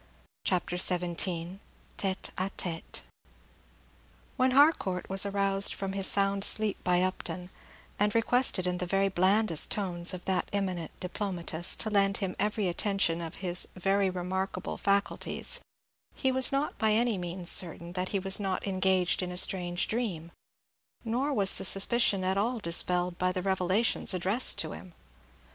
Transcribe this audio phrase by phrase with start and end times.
[0.43, 0.97] CHAPTER XVII.
[1.03, 1.59] A
[1.99, 3.01] TÊTE À TÊTE
[4.35, 7.51] When Harcourt was aroused from his sound sleep by Upton,
[7.99, 12.67] and requested in the very blandest tones of that eminent diplomatist to lend him every
[12.67, 15.59] attention of his "very remarkable faculties,"
[16.15, 19.87] he was not by any means certain that he was not engaged in a strange
[19.87, 20.31] dream;
[21.05, 24.95] nor was the suspicion at all dispelled by the revelations addressed to him.